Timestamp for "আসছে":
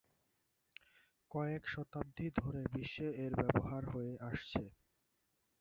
4.29-4.61